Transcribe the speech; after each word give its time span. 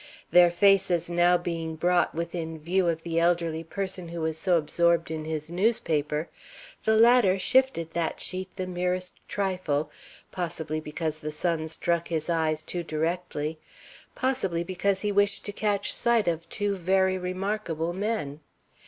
Their 0.31 0.49
faces 0.49 1.11
now 1.11 1.37
being 1.37 1.75
brought 1.75 2.15
within 2.15 2.57
view 2.59 2.87
of 2.89 3.03
the 3.03 3.19
elderly 3.19 3.63
person 3.63 4.07
who 4.07 4.21
was 4.21 4.35
so 4.35 4.57
absorbed 4.57 5.11
in 5.11 5.25
his 5.25 5.51
newspaper, 5.51 6.27
the 6.85 6.95
latter 6.95 7.37
shifted 7.37 7.91
that 7.93 8.19
sheet 8.19 8.49
the 8.55 8.65
merest 8.65 9.13
trifle, 9.27 9.91
possibly 10.31 10.79
because 10.79 11.19
the 11.19 11.31
sun 11.31 11.67
struck 11.67 12.07
his 12.07 12.31
eyes 12.31 12.63
too 12.63 12.81
directly, 12.81 13.59
possibly 14.15 14.63
because 14.63 15.01
he 15.01 15.11
wished 15.11 15.45
to 15.45 15.51
catch 15.51 15.93
sight 15.93 16.27
of 16.27 16.49
two 16.49 16.75
very 16.75 17.19
remarkable 17.19 17.93
men. 17.93 18.39